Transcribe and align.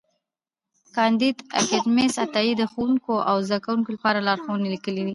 کانديد 0.95 1.37
اکاډميسن 1.59 2.19
عطایي 2.25 2.53
د 2.57 2.63
ښوونکو 2.71 3.13
او 3.29 3.35
زدهکوونکو 3.47 3.89
لپاره 3.95 4.25
لارښوونې 4.27 4.67
لیکلې 4.75 5.01
دي. 5.05 5.09